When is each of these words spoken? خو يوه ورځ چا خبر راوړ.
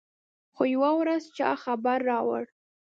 خو 0.55 0.63
يوه 0.75 0.91
ورځ 0.99 1.23
چا 1.37 1.51
خبر 1.63 1.99
راوړ. 2.11 2.43